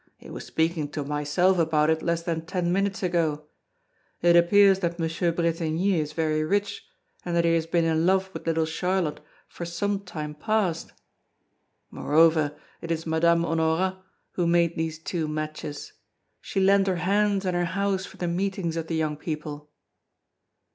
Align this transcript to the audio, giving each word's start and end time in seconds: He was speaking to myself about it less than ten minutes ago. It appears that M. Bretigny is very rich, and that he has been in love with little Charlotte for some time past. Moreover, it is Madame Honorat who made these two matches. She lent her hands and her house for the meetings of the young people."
He 0.17 0.31
was 0.31 0.47
speaking 0.47 0.89
to 0.93 1.03
myself 1.03 1.59
about 1.59 1.91
it 1.91 2.01
less 2.01 2.23
than 2.23 2.47
ten 2.47 2.73
minutes 2.73 3.03
ago. 3.03 3.45
It 4.23 4.35
appears 4.35 4.79
that 4.79 4.99
M. 4.99 5.07
Bretigny 5.35 5.99
is 5.99 6.13
very 6.13 6.43
rich, 6.43 6.83
and 7.23 7.35
that 7.35 7.45
he 7.45 7.53
has 7.53 7.67
been 7.67 7.85
in 7.85 8.03
love 8.07 8.31
with 8.33 8.47
little 8.47 8.65
Charlotte 8.65 9.19
for 9.47 9.63
some 9.63 9.99
time 9.99 10.33
past. 10.33 10.91
Moreover, 11.91 12.57
it 12.81 12.89
is 12.89 13.05
Madame 13.05 13.45
Honorat 13.45 14.01
who 14.31 14.47
made 14.47 14.75
these 14.75 14.97
two 14.97 15.27
matches. 15.27 15.93
She 16.41 16.59
lent 16.59 16.87
her 16.87 16.95
hands 17.05 17.45
and 17.45 17.55
her 17.55 17.65
house 17.65 18.03
for 18.03 18.17
the 18.17 18.27
meetings 18.27 18.75
of 18.77 18.87
the 18.87 18.95
young 18.95 19.17
people." 19.17 19.69